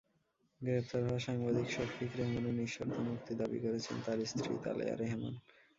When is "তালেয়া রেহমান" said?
4.63-5.33